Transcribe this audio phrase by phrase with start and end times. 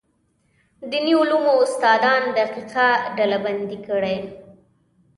[0.89, 4.17] دیني علومو استادان دقیقه ډلبندي کړي.